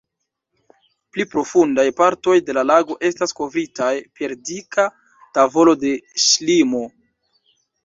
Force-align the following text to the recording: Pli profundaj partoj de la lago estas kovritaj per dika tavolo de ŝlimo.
Pli 1.17 1.25
profundaj 1.33 1.85
partoj 1.99 2.35
de 2.47 2.55
la 2.59 2.63
lago 2.71 2.97
estas 3.11 3.37
kovritaj 3.41 3.91
per 4.21 4.35
dika 4.51 4.89
tavolo 5.39 5.79
de 5.87 5.95
ŝlimo. 6.27 6.85